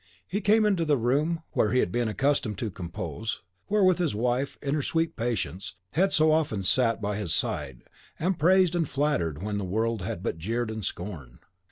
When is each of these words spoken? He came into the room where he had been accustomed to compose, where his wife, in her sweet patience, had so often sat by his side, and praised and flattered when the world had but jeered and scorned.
He 0.27 0.41
came 0.41 0.65
into 0.65 0.83
the 0.83 0.97
room 0.97 1.43
where 1.51 1.71
he 1.71 1.77
had 1.77 1.91
been 1.91 2.07
accustomed 2.07 2.57
to 2.57 2.71
compose, 2.71 3.43
where 3.67 3.83
his 3.93 4.15
wife, 4.15 4.57
in 4.59 4.73
her 4.73 4.81
sweet 4.81 5.15
patience, 5.15 5.75
had 5.93 6.11
so 6.11 6.31
often 6.31 6.63
sat 6.63 6.99
by 7.03 7.17
his 7.17 7.35
side, 7.35 7.83
and 8.17 8.39
praised 8.39 8.73
and 8.73 8.89
flattered 8.89 9.43
when 9.43 9.59
the 9.59 9.63
world 9.63 10.01
had 10.01 10.23
but 10.23 10.39
jeered 10.39 10.71
and 10.71 10.83
scorned. 10.85 11.41